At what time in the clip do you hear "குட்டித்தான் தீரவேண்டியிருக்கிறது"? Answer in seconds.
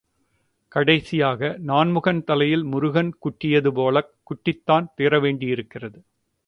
4.23-5.99